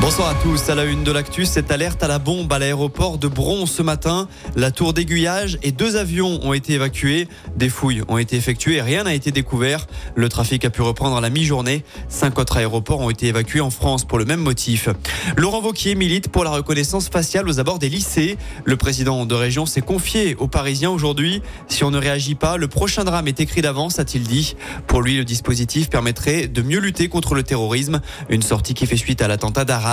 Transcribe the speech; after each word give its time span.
Bonsoir 0.00 0.28
à 0.28 0.34
tous. 0.34 0.68
À 0.68 0.74
la 0.74 0.84
une 0.84 1.02
de 1.02 1.10
l'actu, 1.10 1.46
cette 1.46 1.70
alerte 1.70 2.02
à 2.02 2.08
la 2.08 2.18
bombe 2.18 2.52
à 2.52 2.58
l'aéroport 2.58 3.16
de 3.16 3.26
Bron 3.26 3.64
ce 3.64 3.80
matin. 3.80 4.28
La 4.54 4.70
tour 4.70 4.92
d'aiguillage 4.92 5.58
et 5.62 5.72
deux 5.72 5.96
avions 5.96 6.40
ont 6.42 6.52
été 6.52 6.74
évacués. 6.74 7.26
Des 7.56 7.70
fouilles 7.70 8.02
ont 8.08 8.18
été 8.18 8.36
effectuées 8.36 8.82
rien 8.82 9.04
n'a 9.04 9.14
été 9.14 9.30
découvert. 9.30 9.86
Le 10.14 10.28
trafic 10.28 10.64
a 10.64 10.70
pu 10.70 10.82
reprendre 10.82 11.16
à 11.16 11.20
la 11.22 11.30
mi-journée. 11.30 11.84
Cinq 12.08 12.38
autres 12.38 12.58
aéroports 12.58 13.00
ont 13.00 13.08
été 13.08 13.28
évacués 13.28 13.62
en 13.62 13.70
France 13.70 14.04
pour 14.04 14.18
le 14.18 14.26
même 14.26 14.40
motif. 14.40 14.88
Laurent 15.36 15.62
Vauquier 15.62 15.94
milite 15.94 16.28
pour 16.28 16.44
la 16.44 16.50
reconnaissance 16.50 17.08
faciale 17.08 17.48
aux 17.48 17.58
abords 17.58 17.78
des 17.78 17.88
lycées. 17.88 18.36
Le 18.64 18.76
président 18.76 19.24
de 19.24 19.34
région 19.34 19.64
s'est 19.64 19.80
confié 19.80 20.34
aux 20.34 20.48
Parisiens 20.48 20.90
aujourd'hui. 20.90 21.40
Si 21.68 21.82
on 21.82 21.90
ne 21.90 21.98
réagit 21.98 22.34
pas, 22.34 22.58
le 22.58 22.68
prochain 22.68 23.04
drame 23.04 23.28
est 23.28 23.40
écrit 23.40 23.62
d'avance, 23.62 23.98
a-t-il 23.98 24.24
dit. 24.24 24.54
Pour 24.86 25.00
lui, 25.00 25.16
le 25.16 25.24
dispositif 25.24 25.88
permettrait 25.88 26.46
de 26.46 26.62
mieux 26.62 26.80
lutter 26.80 27.08
contre 27.08 27.34
le 27.34 27.42
terrorisme. 27.42 28.00
Une 28.28 28.42
sortie 28.42 28.74
qui 28.74 28.86
fait 28.86 28.96
suite 28.96 29.22
à 29.22 29.28
l'attentat 29.28 29.64
d'Arras. 29.64 29.83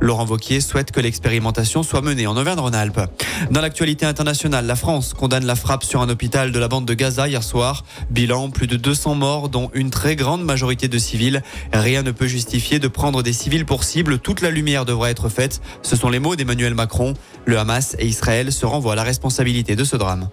Laurent 0.00 0.24
Vauquier 0.24 0.60
souhaite 0.60 0.92
que 0.92 1.00
l'expérimentation 1.00 1.82
soit 1.82 2.00
menée 2.00 2.26
en 2.26 2.36
Auvergne-Rhône-Alpes. 2.36 3.00
Dans 3.50 3.60
l'actualité 3.60 4.06
internationale, 4.06 4.66
la 4.66 4.76
France 4.76 5.14
condamne 5.14 5.44
la 5.44 5.56
frappe 5.56 5.82
sur 5.82 6.00
un 6.00 6.08
hôpital 6.08 6.52
de 6.52 6.58
la 6.58 6.68
bande 6.68 6.84
de 6.84 6.94
Gaza 6.94 7.26
hier 7.26 7.42
soir. 7.42 7.84
Bilan, 8.10 8.50
plus 8.50 8.68
de 8.68 8.76
200 8.76 9.16
morts, 9.16 9.48
dont 9.48 9.70
une 9.74 9.90
très 9.90 10.14
grande 10.14 10.44
majorité 10.44 10.86
de 10.86 10.98
civils. 10.98 11.42
Rien 11.72 12.02
ne 12.02 12.12
peut 12.12 12.28
justifier 12.28 12.78
de 12.78 12.88
prendre 12.88 13.22
des 13.22 13.32
civils 13.32 13.66
pour 13.66 13.82
cible. 13.82 14.18
Toute 14.18 14.42
la 14.42 14.50
lumière 14.50 14.84
devra 14.84 15.10
être 15.10 15.28
faite. 15.28 15.60
Ce 15.82 15.96
sont 15.96 16.08
les 16.08 16.20
mots 16.20 16.36
d'Emmanuel 16.36 16.74
Macron. 16.74 17.14
Le 17.44 17.58
Hamas 17.58 17.96
et 17.98 18.06
Israël 18.06 18.52
se 18.52 18.64
renvoient 18.64 18.92
à 18.92 18.96
la 18.96 19.02
responsabilité 19.02 19.74
de 19.74 19.84
ce 19.84 19.96
drame. 19.96 20.28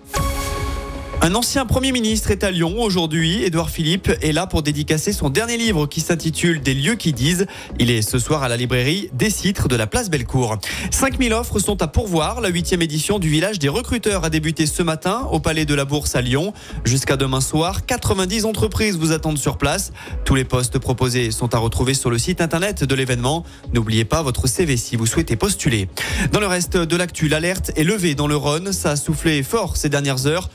Un 1.22 1.36
ancien 1.36 1.66
Premier 1.66 1.92
ministre 1.92 2.32
est 2.32 2.46
à 2.46 2.52
Lyon 2.52 2.82
aujourd'hui. 2.82 3.44
Édouard 3.44 3.70
Philippe 3.70 4.10
est 4.22 4.32
là 4.32 4.48
pour 4.48 4.64
dédicacer 4.64 5.12
son 5.12 5.30
dernier 5.30 5.58
livre 5.58 5.86
qui 5.86 6.00
s'intitule 6.00 6.62
Des 6.62 6.74
lieux 6.74 6.96
qui 6.96 7.12
disent. 7.12 7.46
Il 7.78 7.92
est 7.92 8.02
ce 8.02 8.20
soir 8.20 8.42
à 8.42 8.48
la 8.48 8.56
librairie 8.56 9.10
Des 9.12 9.30
Citres 9.30 9.68
de 9.68 9.76
la 9.76 9.86
place 9.86 10.10
Bellecour. 10.10 10.58
5000 10.92 11.34
offres 11.34 11.60
sont 11.60 11.82
à 11.82 11.88
pourvoir. 11.88 12.40
La 12.40 12.48
huitième 12.48 12.82
édition 12.82 13.20
du 13.20 13.28
village 13.28 13.60
des 13.60 13.68
recruteurs 13.68 14.24
a 14.24 14.30
débuté 14.30 14.66
ce 14.66 14.82
matin 14.82 15.28
au 15.30 15.42
Palais 15.42 15.66
de 15.66 15.74
la 15.74 15.84
Bourse 15.84 16.16
à 16.16 16.22
Lyon. 16.22 16.54
Jusqu'à 16.86 17.18
demain 17.18 17.42
soir, 17.42 17.86
90 17.86 18.46
entreprises 18.46 18.98
vous 18.98 19.12
attendent 19.12 19.38
sur 19.38 19.58
place. 19.58 19.92
Tous 20.24 20.36
les 20.36 20.46
postes 20.46 20.80
proposés 20.80 21.32
sont 21.32 21.54
à 21.54 21.58
retrouver 21.58 21.96
sur 21.96 22.10
le 22.10 22.18
site 22.18 22.40
internet 22.40 22.86
de 22.86 22.96
l'événement. 22.96 23.44
N'oubliez 23.74 24.06
pas 24.06 24.22
votre 24.22 24.48
CV 24.48 24.78
si 24.78 24.96
vous 24.96 25.06
souhaitez 25.06 25.36
postuler. 25.36 25.90
Dans 26.32 26.40
le 26.40 26.48
reste 26.48 26.78
de 26.78 26.96
l'actu, 26.96 27.28
l'alerte 27.28 27.72
est 27.76 27.84
levée 27.84 28.16
dans 28.16 28.28
le 28.28 28.38
Rhône. 28.38 28.72
Ça 28.72 28.92
a 28.92 28.96
soufflé 28.96 29.44
fort 29.44 29.76
ces 29.76 29.90
dernières 29.90 30.26
heures. 30.26 30.50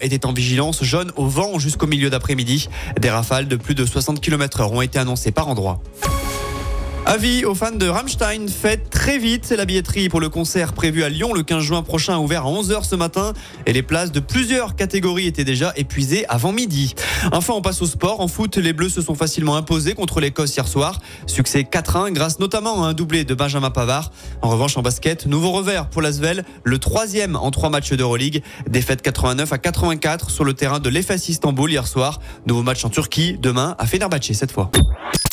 Était 0.00 0.26
en 0.26 0.32
vigilance 0.32 0.82
jaune 0.82 1.12
au 1.16 1.26
vent 1.26 1.58
jusqu'au 1.58 1.86
milieu 1.86 2.10
d'après-midi. 2.10 2.68
Des 3.00 3.10
rafales 3.10 3.48
de 3.48 3.56
plus 3.56 3.74
de 3.74 3.84
60 3.84 4.20
km/h 4.20 4.70
ont 4.70 4.82
été 4.82 4.98
annoncées 4.98 5.32
par 5.32 5.48
endroits. 5.48 5.80
Avis 7.04 7.44
aux 7.44 7.54
fans 7.54 7.72
de 7.72 7.88
Rammstein, 7.88 8.46
faites 8.48 8.88
très 8.88 9.18
vite 9.18 9.50
la 9.50 9.64
billetterie 9.64 10.08
pour 10.08 10.20
le 10.20 10.28
concert 10.28 10.72
prévu 10.72 11.02
à 11.02 11.08
Lyon 11.08 11.34
le 11.34 11.42
15 11.42 11.62
juin 11.62 11.82
prochain, 11.82 12.16
ouvert 12.18 12.46
à 12.46 12.50
11h 12.50 12.84
ce 12.84 12.94
matin. 12.94 13.32
Et 13.66 13.72
les 13.72 13.82
places 13.82 14.12
de 14.12 14.20
plusieurs 14.20 14.76
catégories 14.76 15.26
étaient 15.26 15.44
déjà 15.44 15.72
épuisées 15.76 16.24
avant 16.28 16.52
midi. 16.52 16.94
Enfin, 17.32 17.54
on 17.54 17.60
passe 17.60 17.82
au 17.82 17.86
sport. 17.86 18.20
En 18.20 18.28
foot, 18.28 18.56
les 18.56 18.72
Bleus 18.72 18.88
se 18.88 19.02
sont 19.02 19.16
facilement 19.16 19.56
imposés 19.56 19.94
contre 19.94 20.20
l'Écosse 20.20 20.56
hier 20.56 20.66
soir. 20.68 21.00
Succès 21.26 21.62
4-1 21.70 22.12
grâce 22.12 22.38
notamment 22.38 22.84
à 22.84 22.88
un 22.88 22.92
doublé 22.94 23.24
de 23.24 23.34
Benjamin 23.34 23.70
Pavard. 23.70 24.12
En 24.40 24.48
revanche, 24.48 24.76
en 24.76 24.82
basket, 24.82 25.26
nouveau 25.26 25.50
revers 25.50 25.88
pour 25.88 26.02
l'Asvel, 26.02 26.44
le 26.62 26.78
troisième 26.78 27.34
en 27.34 27.50
trois 27.50 27.68
matchs 27.68 27.92
d'Euroleague. 27.92 28.42
Défaite 28.70 29.02
89 29.02 29.52
à 29.52 29.58
84 29.58 30.30
sur 30.30 30.44
le 30.44 30.54
terrain 30.54 30.78
de 30.78 30.88
l'EFS 30.88 31.28
Istanbul 31.28 31.70
hier 31.70 31.86
soir. 31.86 32.20
Nouveau 32.46 32.62
match 32.62 32.84
en 32.84 32.90
Turquie 32.90 33.36
demain 33.38 33.74
à 33.78 33.86
Fenerbahçe 33.86 34.32
cette 34.32 34.52
fois. 34.52 34.70